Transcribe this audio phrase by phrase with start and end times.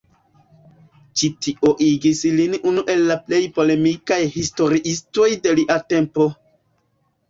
[1.21, 6.33] Ĉi tio igis lin unu el la plej polemikaj historiistoj de lia tempo.